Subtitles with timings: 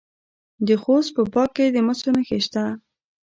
[0.67, 2.63] د خوست په باک کې د مسو نښې شته.